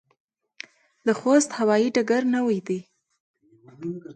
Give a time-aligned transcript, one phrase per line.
[1.05, 2.79] د خوست هوايي ډګر نوی دی